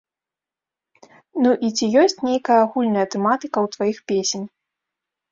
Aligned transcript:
Ну 1.43 1.51
і 1.67 1.67
ці 1.77 1.85
ёсць 2.03 2.17
нейкая 2.27 2.57
агульная 2.65 3.03
тэматыка 3.17 3.57
ў 3.65 3.75
тваіх 3.75 3.97
песень? 4.13 4.47